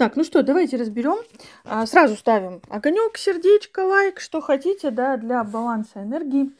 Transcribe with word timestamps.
Так, 0.00 0.16
ну 0.16 0.24
что, 0.24 0.42
давайте 0.42 0.78
разберем. 0.78 1.18
А, 1.62 1.84
сразу 1.84 2.16
ставим 2.16 2.62
огонек, 2.70 3.18
сердечко, 3.18 3.80
лайк, 3.80 4.18
что 4.18 4.40
хотите, 4.40 4.90
да, 4.90 5.18
для 5.18 5.44
баланса 5.44 6.02
энергии. 6.02 6.52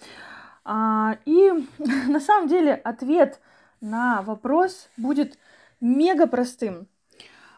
А, 0.62 1.16
и 1.24 1.50
на 1.78 2.20
самом 2.20 2.48
деле 2.48 2.74
ответ 2.74 3.40
на 3.80 4.20
вопрос 4.20 4.90
будет 4.98 5.38
мега 5.80 6.26
простым. 6.26 6.86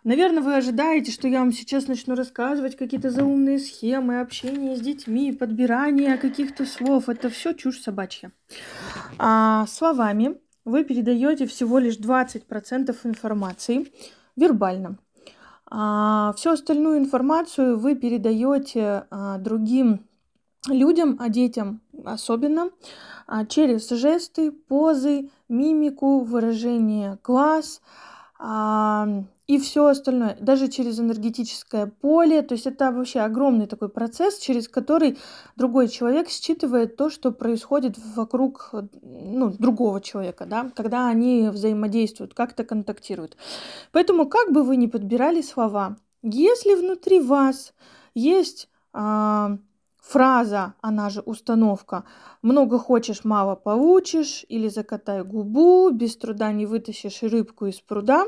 Наверное, 0.04 0.40
вы 0.40 0.54
ожидаете, 0.54 1.10
что 1.10 1.26
я 1.26 1.40
вам 1.40 1.50
сейчас 1.50 1.88
начну 1.88 2.14
рассказывать 2.14 2.76
какие-то 2.76 3.10
заумные 3.10 3.58
схемы 3.58 4.20
общения 4.20 4.76
с 4.76 4.80
детьми, 4.80 5.32
подбирание 5.32 6.16
каких-то 6.16 6.64
слов. 6.64 7.08
Это 7.08 7.28
все 7.28 7.54
чушь 7.54 7.80
собачья. 7.80 8.30
А 9.18 9.66
словами 9.66 10.36
вы 10.64 10.84
передаете 10.84 11.48
всего 11.48 11.80
лишь 11.80 11.98
20% 11.98 12.96
информации 13.02 13.92
вербально. 14.36 14.98
А 15.74 16.34
всю 16.36 16.50
остальную 16.50 16.98
информацию 16.98 17.78
вы 17.78 17.94
передаете 17.94 19.06
а, 19.10 19.38
другим 19.38 20.06
людям, 20.68 21.16
а 21.18 21.30
детям 21.30 21.80
особенно, 22.04 22.68
а, 23.26 23.46
через 23.46 23.88
жесты, 23.88 24.52
позы, 24.52 25.30
мимику, 25.48 26.20
выражение 26.20 27.18
глаз, 27.24 27.80
и 29.46 29.58
все 29.58 29.86
остальное, 29.86 30.36
даже 30.40 30.68
через 30.68 31.00
энергетическое 31.00 31.86
поле. 31.86 32.42
То 32.42 32.54
есть 32.54 32.66
это 32.66 32.92
вообще 32.92 33.20
огромный 33.20 33.66
такой 33.66 33.88
процесс, 33.88 34.38
через 34.38 34.68
который 34.68 35.18
другой 35.56 35.88
человек 35.88 36.28
считывает 36.28 36.96
то, 36.96 37.10
что 37.10 37.32
происходит 37.32 37.96
вокруг 38.14 38.70
ну, 39.02 39.50
другого 39.50 40.00
человека, 40.00 40.46
да, 40.46 40.70
когда 40.74 41.08
они 41.08 41.48
взаимодействуют, 41.48 42.34
как-то 42.34 42.64
контактируют. 42.64 43.36
Поэтому 43.90 44.28
как 44.28 44.52
бы 44.52 44.62
вы 44.62 44.76
ни 44.76 44.86
подбирали 44.86 45.42
слова, 45.42 45.96
если 46.22 46.74
внутри 46.74 47.20
вас 47.20 47.74
есть 48.14 48.68
а, 48.92 49.58
фраза, 50.00 50.74
она 50.80 51.10
же 51.10 51.20
установка 51.20 52.04
«много 52.42 52.78
хочешь, 52.78 53.24
мало 53.24 53.56
получишь» 53.56 54.44
или 54.48 54.68
«закатай 54.68 55.24
губу», 55.24 55.90
«без 55.90 56.16
труда 56.16 56.52
не 56.52 56.66
вытащишь 56.66 57.22
рыбку 57.22 57.66
из 57.66 57.80
пруда», 57.80 58.26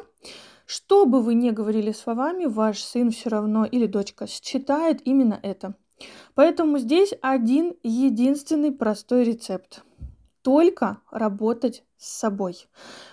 что 0.67 1.07
бы 1.07 1.23
вы 1.23 1.34
ни 1.34 1.51
говорили 1.51 1.93
словами, 1.93 2.47
ваш 2.47 2.83
сын 2.83 3.11
все 3.11 3.31
равно 3.31 3.65
или 3.65 3.87
дочка 3.87 4.27
считает 4.27 5.07
именно 5.07 5.39
это. 5.43 5.75
Поэтому 6.34 6.79
здесь 6.79 7.15
один 7.23 7.75
единственный 7.83 8.73
простой 8.73 9.25
рецепт. 9.25 9.83
Только 10.42 10.98
работать 11.11 11.85
с 11.97 12.19
собой. 12.19 12.67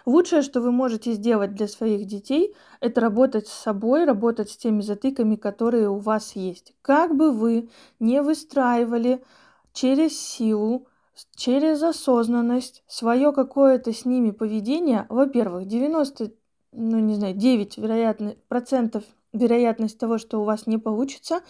Лучшее, 0.06 0.42
что 0.42 0.60
вы 0.60 0.72
можете 0.72 1.14
сделать 1.14 1.54
для 1.54 1.68
своих 1.68 2.06
детей, 2.06 2.54
это 2.82 3.00
работать 3.00 3.48
с 3.48 3.54
собой, 3.54 4.04
работать 4.04 4.50
с 4.50 4.58
теми 4.58 4.82
затыками, 4.82 5.36
которые 5.36 5.90
у 5.90 5.98
вас 5.98 6.36
есть. 6.36 6.74
Как 6.82 7.16
бы 7.16 7.32
вы 7.32 7.70
не 8.00 8.22
выстраивали 8.22 9.24
через 9.72 10.20
силу, 10.20 10.88
через 11.36 11.82
осознанность 11.84 12.84
свое 12.88 13.32
какое-то 13.32 13.94
с 13.94 14.04
ними 14.04 14.32
поведение, 14.32 15.06
во-первых, 15.08 15.68
90 15.68 16.34
ну, 16.72 17.00
не 17.00 17.16
знаю, 17.16 17.36
9 17.36 17.78
вероятно, 17.78 18.36
процентов 18.48 19.04
вероятность 19.34 19.98
того, 19.98 20.18
что 20.18 20.42
у 20.42 20.46
вас 20.46 20.68
не 20.68 20.78
получится, 20.78 21.42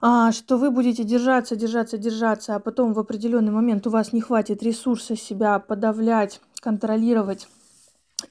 а, 0.00 0.32
что 0.32 0.56
вы 0.56 0.70
будете 0.70 1.04
держаться, 1.04 1.56
держаться, 1.56 1.98
держаться, 1.98 2.54
а 2.54 2.60
потом 2.60 2.92
в 2.92 2.98
определенный 2.98 3.52
момент 3.52 3.86
у 3.86 3.90
вас 3.90 4.12
не 4.12 4.20
хватит 4.20 4.62
ресурса 4.62 5.16
себя 5.16 5.58
подавлять, 5.58 6.40
контролировать, 6.60 7.48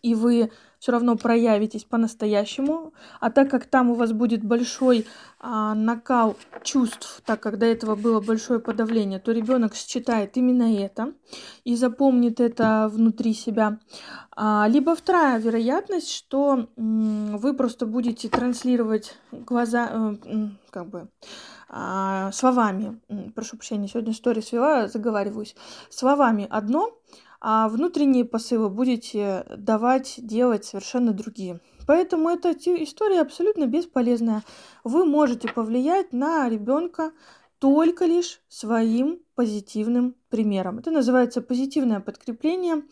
и 0.02 0.16
вы 0.16 0.52
все 0.80 0.92
равно 0.92 1.16
проявитесь 1.16 1.84
по-настоящему. 1.84 2.94
А 3.20 3.30
так 3.32 3.50
как 3.50 3.66
там 3.66 3.90
у 3.90 3.96
вас 3.96 4.12
будет 4.12 4.44
большой 4.44 5.06
а, 5.40 5.74
накал 5.76 6.36
чувств, 6.64 7.22
так 7.26 7.40
как 7.40 7.58
до 7.58 7.66
этого 7.66 7.96
было 7.96 8.22
большое 8.22 8.60
подавление, 8.60 9.20
то 9.20 9.32
ребенок 9.32 9.76
считает 9.76 10.38
именно 10.38 10.76
это 10.76 11.14
и 11.64 11.76
запомнит 11.76 12.40
это 12.40 12.90
внутри 12.92 13.34
себя. 13.34 13.80
А, 14.36 14.68
либо 14.68 14.96
вторая 14.96 15.40
вероятность, 15.40 16.12
что 16.12 16.68
м, 16.78 17.38
вы 17.38 17.54
просто 17.54 17.86
будете 17.86 18.30
транслировать 18.30 19.16
глаза, 19.32 19.90
э, 19.92 20.48
как 20.70 20.90
бы 20.90 21.10
а, 21.70 22.32
словами, 22.32 23.00
прошу 23.36 23.58
прощения, 23.58 23.88
сегодня 23.88 24.14
сторис 24.14 24.52
вела, 24.52 24.88
заговариваюсь, 24.88 25.56
словами 25.90 26.48
одно, 26.50 26.98
а 27.40 27.70
внутренние 27.70 28.26
посылы 28.26 28.70
будете 28.70 29.46
давать, 29.58 30.16
делать 30.18 30.66
совершенно 30.66 31.14
другие. 31.14 31.60
Поэтому 31.86 32.30
эта 32.30 32.52
история 32.52 33.22
абсолютно 33.22 33.66
бесполезная. 33.66 34.44
Вы 34.84 35.06
можете 35.06 35.48
повлиять 35.48 36.12
на 36.12 36.50
ребенка 36.50 37.12
только 37.60 38.06
лишь 38.06 38.42
своим 38.50 39.20
позитивным 39.36 40.16
примером. 40.30 40.80
Это 40.80 40.92
называется 40.92 41.42
позитивное 41.42 42.00
подкрепление. 42.00 42.84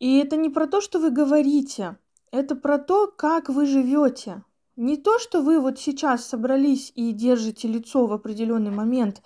И 0.00 0.18
это 0.18 0.36
не 0.36 0.48
про 0.48 0.66
то, 0.66 0.80
что 0.80 0.98
вы 0.98 1.10
говорите, 1.10 1.96
это 2.32 2.56
про 2.56 2.78
то, 2.78 3.06
как 3.06 3.48
вы 3.48 3.66
живете. 3.66 4.42
Не 4.76 4.96
то, 4.96 5.18
что 5.18 5.42
вы 5.42 5.60
вот 5.60 5.78
сейчас 5.78 6.24
собрались 6.24 6.92
и 6.94 7.12
держите 7.12 7.68
лицо 7.68 8.06
в 8.06 8.12
определенный 8.12 8.70
момент, 8.70 9.22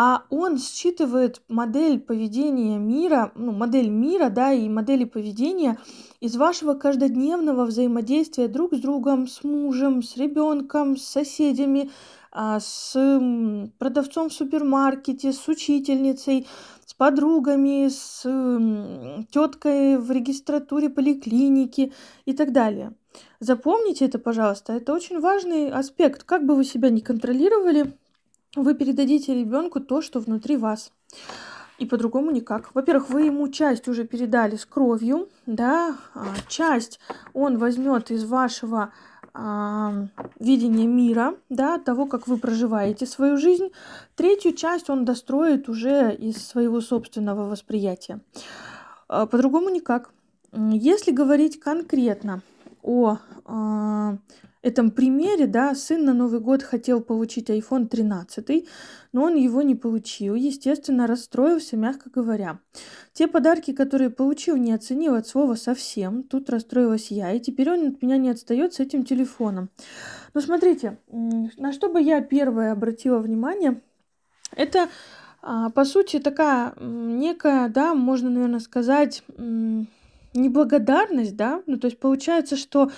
а 0.00 0.26
он 0.30 0.58
считывает 0.58 1.42
модель 1.48 1.98
поведения 1.98 2.78
мира, 2.78 3.32
ну, 3.34 3.50
модель 3.50 3.88
мира, 3.88 4.28
да, 4.28 4.52
и 4.52 4.68
модели 4.68 5.02
поведения 5.02 5.76
из 6.20 6.36
вашего 6.36 6.74
каждодневного 6.74 7.64
взаимодействия 7.64 8.46
друг 8.46 8.74
с 8.74 8.78
другом, 8.78 9.26
с 9.26 9.42
мужем, 9.42 10.04
с 10.04 10.16
ребенком, 10.16 10.96
с 10.96 11.02
соседями, 11.02 11.90
а, 12.30 12.60
с 12.60 12.92
продавцом 13.80 14.28
в 14.28 14.32
супермаркете, 14.32 15.32
с 15.32 15.48
учительницей, 15.48 16.46
с 16.86 16.94
подругами, 16.94 17.88
с 17.88 18.22
теткой 19.32 19.98
в 19.98 20.12
регистратуре 20.12 20.90
поликлиники 20.90 21.92
и 22.24 22.34
так 22.34 22.52
далее. 22.52 22.92
Запомните 23.40 24.04
это, 24.04 24.20
пожалуйста, 24.20 24.74
это 24.74 24.92
очень 24.92 25.18
важный 25.18 25.72
аспект. 25.72 26.22
Как 26.22 26.46
бы 26.46 26.54
вы 26.54 26.64
себя 26.64 26.88
не 26.88 27.00
контролировали, 27.00 27.94
вы 28.62 28.74
передадите 28.74 29.34
ребенку 29.34 29.80
то, 29.80 30.02
что 30.02 30.20
внутри 30.20 30.56
вас. 30.56 30.92
И 31.78 31.86
по-другому 31.86 32.32
никак. 32.32 32.74
Во-первых, 32.74 33.10
вы 33.10 33.22
ему 33.22 33.48
часть 33.48 33.86
уже 33.86 34.04
передали 34.04 34.56
с 34.56 34.66
кровью, 34.66 35.28
да, 35.46 35.96
а, 36.14 36.26
часть 36.48 36.98
он 37.34 37.58
возьмет 37.58 38.10
из 38.10 38.24
вашего 38.24 38.92
а, 39.32 40.08
видения 40.40 40.88
мира, 40.88 41.34
да, 41.48 41.78
того, 41.78 42.06
как 42.06 42.26
вы 42.26 42.36
проживаете 42.36 43.06
свою 43.06 43.36
жизнь. 43.36 43.70
Третью 44.16 44.54
часть 44.54 44.90
он 44.90 45.04
достроит 45.04 45.68
уже 45.68 46.12
из 46.12 46.44
своего 46.44 46.80
собственного 46.80 47.48
восприятия. 47.48 48.20
А, 49.08 49.26
по-другому 49.26 49.68
никак. 49.68 50.10
Если 50.52 51.12
говорить 51.12 51.60
конкретно 51.60 52.42
о 52.82 53.18
этом 54.62 54.90
примере, 54.90 55.46
да, 55.46 55.74
сын 55.74 56.04
на 56.04 56.14
Новый 56.14 56.40
год 56.40 56.62
хотел 56.62 57.00
получить 57.00 57.48
iPhone 57.48 57.86
13, 57.86 58.66
но 59.12 59.22
он 59.22 59.36
его 59.36 59.62
не 59.62 59.74
получил, 59.74 60.34
естественно, 60.34 61.06
расстроился, 61.06 61.76
мягко 61.76 62.10
говоря. 62.10 62.58
Те 63.12 63.28
подарки, 63.28 63.72
которые 63.72 64.10
получил, 64.10 64.56
не 64.56 64.72
оценил 64.72 65.14
от 65.14 65.28
слова 65.28 65.54
совсем, 65.54 66.24
тут 66.24 66.50
расстроилась 66.50 67.10
я, 67.10 67.32
и 67.32 67.40
теперь 67.40 67.70
он 67.70 67.86
от 67.88 68.02
меня 68.02 68.16
не 68.16 68.30
отстает 68.30 68.74
с 68.74 68.80
этим 68.80 69.04
телефоном. 69.04 69.70
Но 70.34 70.40
смотрите, 70.40 70.98
на 71.08 71.72
что 71.72 71.88
бы 71.88 72.02
я 72.02 72.20
первое 72.20 72.72
обратила 72.72 73.18
внимание, 73.18 73.80
это, 74.56 74.88
а, 75.40 75.70
по 75.70 75.84
сути, 75.84 76.18
такая 76.18 76.74
некая, 76.80 77.68
да, 77.68 77.94
можно, 77.94 78.30
наверное, 78.30 78.60
сказать, 78.60 79.22
неблагодарность, 80.34 81.36
да, 81.36 81.62
ну, 81.66 81.78
то 81.78 81.86
есть 81.86 81.98
получается, 81.98 82.56
что 82.56 82.90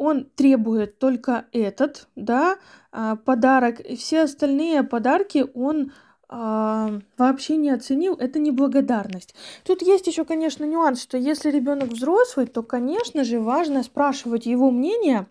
он 0.00 0.24
требует 0.34 0.98
только 0.98 1.44
этот, 1.52 2.08
да, 2.16 2.56
а, 2.90 3.16
подарок, 3.16 3.80
и 3.80 3.96
все 3.96 4.22
остальные 4.22 4.82
подарки 4.82 5.44
он 5.52 5.92
а, 6.30 7.00
вообще 7.18 7.56
не 7.56 7.68
оценил, 7.68 8.14
это 8.14 8.38
неблагодарность. 8.38 9.34
Тут 9.62 9.82
есть 9.82 10.06
еще, 10.06 10.24
конечно, 10.24 10.64
нюанс, 10.64 11.02
что 11.02 11.18
если 11.18 11.50
ребенок 11.50 11.90
взрослый, 11.90 12.46
то, 12.46 12.62
конечно 12.62 13.24
же, 13.24 13.40
важно 13.40 13.82
спрашивать 13.82 14.46
его 14.46 14.70
мнение. 14.70 15.26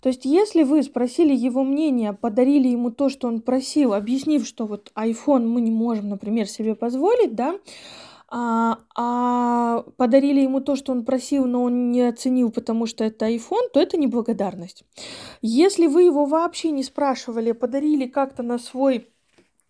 То 0.00 0.08
есть, 0.08 0.24
если 0.24 0.62
вы 0.62 0.84
спросили 0.84 1.34
его 1.34 1.64
мнение, 1.64 2.12
подарили 2.12 2.68
ему 2.68 2.92
то, 2.92 3.08
что 3.08 3.26
он 3.26 3.40
просил, 3.40 3.92
объяснив, 3.92 4.46
что 4.46 4.66
вот 4.66 4.92
iPhone 4.94 5.46
мы 5.46 5.60
не 5.62 5.72
можем, 5.72 6.10
например, 6.10 6.46
себе 6.46 6.76
позволить, 6.76 7.34
да, 7.34 7.56
а, 8.34 8.78
а 8.96 9.82
подарили 9.98 10.40
ему 10.40 10.62
то, 10.62 10.74
что 10.74 10.92
он 10.92 11.04
просил, 11.04 11.44
но 11.44 11.64
он 11.64 11.90
не 11.90 12.00
оценил, 12.00 12.50
потому 12.50 12.86
что 12.86 13.04
это 13.04 13.28
iPhone, 13.28 13.68
то 13.74 13.78
это 13.78 13.98
неблагодарность. 13.98 14.84
Если 15.42 15.86
вы 15.86 16.04
его 16.04 16.24
вообще 16.24 16.70
не 16.70 16.82
спрашивали, 16.82 17.52
подарили 17.52 18.06
как-то 18.06 18.42
на 18.42 18.58
свой 18.58 19.10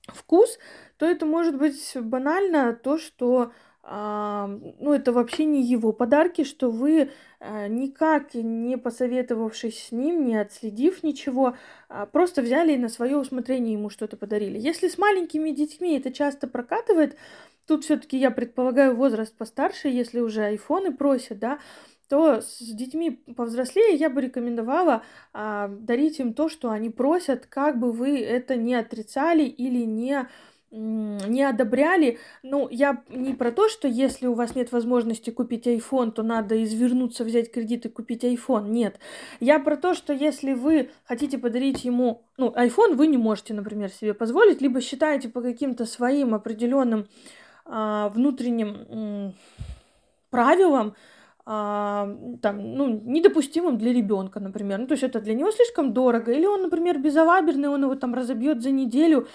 вкус, 0.06 0.58
то 0.96 1.06
это 1.06 1.26
может 1.26 1.58
быть 1.58 1.96
банально 1.96 2.72
то, 2.72 2.98
что 2.98 3.50
а, 3.84 4.46
ну, 4.78 4.92
это 4.92 5.10
вообще 5.12 5.44
не 5.44 5.60
его 5.64 5.92
подарки, 5.92 6.44
что 6.44 6.70
вы 6.70 7.10
а, 7.40 7.66
никак 7.66 8.34
не 8.34 8.78
посоветовавшись 8.78 9.86
с 9.88 9.92
ним, 9.92 10.24
не 10.24 10.36
отследив 10.36 11.02
ничего, 11.02 11.56
а, 11.88 12.06
просто 12.06 12.42
взяли 12.42 12.74
и 12.74 12.78
на 12.78 12.88
свое 12.88 13.16
усмотрение 13.16 13.72
ему 13.72 13.90
что-то 13.90 14.16
подарили. 14.16 14.56
Если 14.56 14.86
с 14.86 14.98
маленькими 14.98 15.50
детьми 15.50 15.98
это 15.98 16.12
часто 16.12 16.46
прокатывает, 16.46 17.16
тут 17.66 17.84
все-таки 17.84 18.16
я 18.16 18.30
предполагаю 18.30 18.96
возраст 18.96 19.36
постарше, 19.36 19.88
если 19.88 20.20
уже 20.20 20.42
айфоны 20.42 20.92
просят, 20.92 21.38
да, 21.38 21.58
то 22.08 22.42
с 22.42 22.58
детьми 22.58 23.22
повзрослее 23.36 23.96
я 23.96 24.10
бы 24.10 24.20
рекомендовала 24.20 25.02
а, 25.32 25.68
дарить 25.68 26.20
им 26.20 26.34
то, 26.34 26.50
что 26.50 26.70
они 26.70 26.90
просят, 26.90 27.46
как 27.46 27.78
бы 27.78 27.90
вы 27.90 28.20
это 28.20 28.56
не 28.56 28.74
отрицали 28.74 29.44
или 29.44 29.84
не 29.84 30.28
не 30.72 31.42
одобряли. 31.42 32.18
Ну, 32.42 32.66
я 32.70 33.02
не 33.10 33.34
про 33.34 33.52
то, 33.52 33.68
что 33.68 33.86
если 33.86 34.26
у 34.26 34.32
вас 34.32 34.54
нет 34.54 34.72
возможности 34.72 35.28
купить 35.28 35.66
iPhone, 35.66 36.12
то 36.12 36.22
надо 36.22 36.62
извернуться, 36.64 37.24
взять 37.24 37.52
кредит 37.52 37.84
и 37.84 37.90
купить 37.90 38.24
iPhone. 38.24 38.70
Нет. 38.70 38.98
Я 39.38 39.58
про 39.58 39.76
то, 39.76 39.92
что 39.92 40.14
если 40.14 40.54
вы 40.54 40.90
хотите 41.04 41.36
подарить 41.36 41.84
ему, 41.84 42.24
ну, 42.38 42.50
iPhone 42.56 42.94
вы 42.94 43.06
не 43.06 43.18
можете, 43.18 43.52
например, 43.52 43.90
себе 43.90 44.14
позволить, 44.14 44.62
либо 44.62 44.80
считаете 44.80 45.28
по 45.28 45.42
каким-то 45.42 45.84
своим 45.84 46.34
определенным 46.34 47.06
внутренним 47.64 48.76
м, 48.88 49.34
правилам, 50.30 50.94
а, 51.44 52.08
там, 52.40 52.74
ну, 52.74 52.88
недопустимым 52.88 53.76
для 53.76 53.92
ребенка, 53.92 54.40
например. 54.40 54.78
Ну, 54.78 54.86
то 54.86 54.92
есть 54.92 55.02
это 55.02 55.20
для 55.20 55.34
него 55.34 55.50
слишком 55.50 55.92
дорого. 55.92 56.32
Или 56.32 56.46
он, 56.46 56.62
например, 56.62 56.98
безалаберный, 56.98 57.68
он 57.68 57.82
его 57.82 57.94
там 57.96 58.14
разобьет 58.14 58.62
за 58.62 58.70
неделю. 58.70 59.26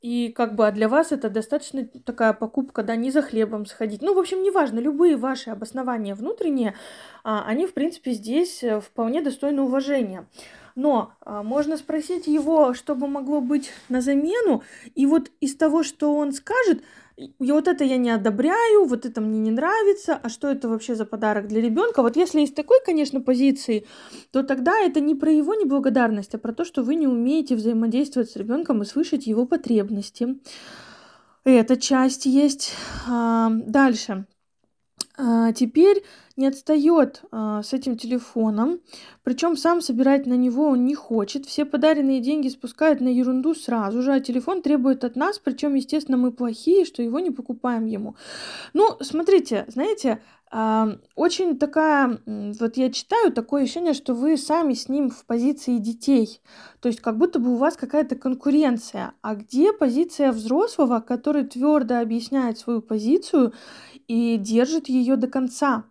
И 0.00 0.28
как 0.28 0.54
бы 0.54 0.68
а 0.68 0.70
для 0.70 0.88
вас 0.88 1.10
это 1.10 1.28
достаточно 1.28 1.84
такая 2.04 2.32
покупка, 2.32 2.84
да, 2.84 2.94
не 2.94 3.10
за 3.10 3.20
хлебом 3.20 3.66
сходить. 3.66 4.00
Ну, 4.00 4.14
в 4.14 4.18
общем, 4.18 4.42
неважно, 4.44 4.78
любые 4.78 5.16
ваши 5.16 5.50
обоснования 5.50 6.14
внутренние, 6.14 6.76
а, 7.24 7.44
они, 7.44 7.66
в 7.66 7.74
принципе, 7.74 8.12
здесь 8.12 8.62
э, 8.62 8.80
вполне 8.80 9.20
достойны 9.22 9.62
уважения. 9.62 10.28
Но 10.78 11.10
а, 11.22 11.42
можно 11.42 11.76
спросить 11.76 12.28
его, 12.28 12.72
что 12.72 12.94
бы 12.94 13.08
могло 13.08 13.40
быть 13.40 13.72
на 13.88 14.00
замену, 14.00 14.62
и 14.94 15.06
вот 15.06 15.32
из 15.40 15.56
того, 15.56 15.82
что 15.82 16.14
он 16.14 16.32
скажет, 16.32 16.84
и 17.16 17.50
вот 17.50 17.66
это 17.66 17.82
я 17.82 17.96
не 17.96 18.10
одобряю, 18.10 18.84
вот 18.84 19.04
это 19.04 19.20
мне 19.20 19.40
не 19.40 19.50
нравится, 19.50 20.14
а 20.22 20.28
что 20.28 20.46
это 20.46 20.68
вообще 20.68 20.94
за 20.94 21.04
подарок 21.04 21.48
для 21.48 21.60
ребенка? 21.60 22.00
Вот 22.00 22.14
если 22.14 22.42
из 22.42 22.52
такой, 22.52 22.78
конечно, 22.86 23.20
позиции, 23.20 23.86
то 24.30 24.44
тогда 24.44 24.78
это 24.78 25.00
не 25.00 25.16
про 25.16 25.32
его 25.32 25.52
неблагодарность, 25.54 26.36
а 26.36 26.38
про 26.38 26.52
то, 26.52 26.64
что 26.64 26.84
вы 26.84 26.94
не 26.94 27.08
умеете 27.08 27.56
взаимодействовать 27.56 28.30
с 28.30 28.36
ребенком 28.36 28.80
и 28.82 28.86
слышать 28.86 29.26
его 29.26 29.46
потребности. 29.46 30.38
Эта 31.42 31.76
часть 31.76 32.24
есть. 32.24 32.72
А, 33.08 33.50
дальше. 33.50 34.26
А, 35.20 35.52
теперь 35.52 36.04
не 36.36 36.46
отстает 36.46 37.22
а, 37.32 37.64
с 37.64 37.72
этим 37.72 37.96
телефоном, 37.96 38.78
причем 39.24 39.56
сам 39.56 39.82
собирать 39.82 40.26
на 40.26 40.34
него 40.34 40.68
он 40.68 40.84
не 40.84 40.94
хочет, 40.94 41.44
все 41.44 41.64
подаренные 41.64 42.20
деньги 42.20 42.46
спускает 42.48 43.00
на 43.00 43.08
ерунду 43.08 43.56
сразу 43.56 44.00
же, 44.00 44.12
а 44.12 44.20
телефон 44.20 44.62
требует 44.62 45.02
от 45.02 45.16
нас, 45.16 45.40
причем, 45.40 45.74
естественно, 45.74 46.16
мы 46.16 46.30
плохие, 46.30 46.84
что 46.84 47.02
его 47.02 47.18
не 47.18 47.32
покупаем 47.32 47.86
ему. 47.86 48.14
Ну, 48.74 48.96
смотрите, 49.00 49.64
знаете, 49.66 50.20
а, 50.50 50.96
очень 51.14 51.58
такая, 51.58 52.20
вот 52.24 52.76
я 52.76 52.90
читаю 52.90 53.32
такое 53.32 53.64
ощущение, 53.64 53.92
что 53.92 54.14
вы 54.14 54.36
сами 54.36 54.74
с 54.74 54.88
ним 54.88 55.10
в 55.10 55.26
позиции 55.26 55.78
детей, 55.78 56.40
то 56.80 56.88
есть 56.88 57.00
как 57.00 57.18
будто 57.18 57.40
бы 57.40 57.52
у 57.52 57.56
вас 57.56 57.76
какая-то 57.76 58.14
конкуренция, 58.14 59.12
а 59.20 59.34
где 59.34 59.72
позиция 59.72 60.30
взрослого, 60.30 61.00
который 61.00 61.44
твердо 61.44 61.98
объясняет 61.98 62.58
свою 62.58 62.80
позицию 62.80 63.52
и 64.08 64.36
держит 64.36 64.88
ее 64.88 65.16
до 65.16 65.28
конца. 65.28 65.84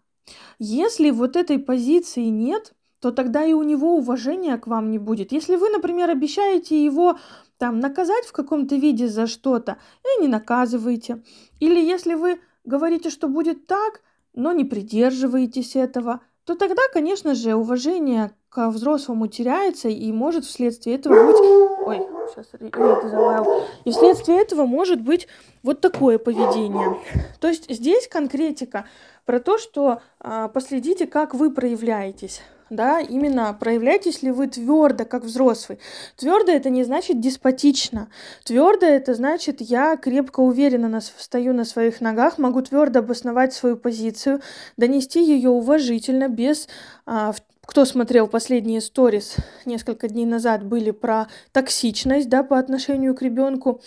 Если 0.59 1.11
вот 1.11 1.37
этой 1.37 1.59
позиции 1.59 2.25
нет, 2.25 2.73
то 2.99 3.11
тогда 3.11 3.45
и 3.45 3.53
у 3.53 3.63
него 3.63 3.95
уважения 3.95 4.57
к 4.57 4.67
вам 4.67 4.91
не 4.91 4.97
будет. 4.97 5.31
Если 5.31 5.55
вы, 5.55 5.69
например, 5.69 6.09
обещаете 6.09 6.83
его 6.83 7.17
там 7.57 7.79
наказать 7.79 8.25
в 8.25 8.33
каком-то 8.33 8.75
виде 8.75 9.07
за 9.07 9.27
что-то, 9.27 9.77
и 10.03 10.21
не 10.21 10.27
наказываете. 10.27 11.23
Или 11.59 11.79
если 11.79 12.15
вы 12.15 12.39
говорите, 12.65 13.09
что 13.09 13.27
будет 13.29 13.67
так, 13.67 14.01
но 14.33 14.51
не 14.51 14.65
придерживаетесь 14.65 15.75
этого, 15.75 16.21
то 16.43 16.55
тогда, 16.55 16.81
конечно 16.93 17.35
же, 17.35 17.55
уважение 17.55 18.31
к 18.49 18.69
взрослому 18.69 19.27
теряется 19.27 19.89
и 19.89 20.11
может 20.11 20.45
вследствие 20.45 20.95
этого 20.95 21.27
быть... 21.27 21.39
Ой, 21.87 22.16
сейчас 22.29 22.47
это 22.53 23.09
залаял. 23.09 23.63
И 23.85 23.91
вследствие 23.91 24.41
этого 24.41 24.65
может 24.65 25.01
быть 25.01 25.27
вот 25.63 25.81
такое 25.81 26.17
поведение. 26.17 26.97
То 27.39 27.47
есть 27.47 27.69
здесь 27.69 28.07
конкретика 28.07 28.85
про 29.25 29.39
то, 29.39 29.57
что 29.57 30.01
а, 30.19 30.47
последите, 30.47 31.07
как 31.07 31.33
вы 31.33 31.51
проявляетесь 31.51 32.41
да, 32.69 32.99
именно 32.99 33.55
проявляетесь 33.57 34.23
ли 34.23 34.31
вы 34.31 34.47
твердо, 34.47 35.05
как 35.05 35.23
взрослый. 35.23 35.79
Твердо 36.17 36.51
это 36.51 36.69
не 36.69 36.83
значит 36.83 37.19
деспотично. 37.19 38.09
Твердо 38.43 38.85
это 38.85 39.13
значит, 39.13 39.61
я 39.61 39.95
крепко 39.97 40.41
уверенно 40.41 40.89
на, 40.89 41.01
стою 41.01 41.53
на 41.53 41.65
своих 41.65 42.01
ногах, 42.01 42.37
могу 42.37 42.61
твердо 42.61 42.99
обосновать 42.99 43.53
свою 43.53 43.77
позицию, 43.77 44.41
донести 44.75 45.23
ее 45.23 45.49
уважительно, 45.49 46.27
без 46.27 46.67
а, 47.05 47.33
кто 47.67 47.83
смотрел 47.83 48.27
последние 48.27 48.79
сторис 48.79 49.35
несколько 49.65 50.07
дней 50.07 50.25
назад, 50.25 50.63
были 50.63 50.91
про 50.91 51.27
токсичность 51.51 52.29
да, 52.29 52.41
по 52.41 52.57
отношению 52.57 53.13
к 53.13 53.21
ребенку. 53.21 53.81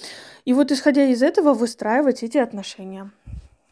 И 0.44 0.52
вот 0.52 0.70
исходя 0.70 1.06
из 1.06 1.22
этого 1.22 1.54
выстраивать 1.54 2.22
эти 2.22 2.36
отношения. 2.36 3.10